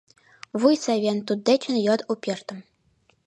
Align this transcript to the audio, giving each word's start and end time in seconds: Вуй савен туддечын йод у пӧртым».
Вуй 0.59 0.75
савен 0.83 1.17
туддечын 1.27 1.75
йод 1.85 2.01
у 2.11 2.13
пӧртым». 2.23 2.59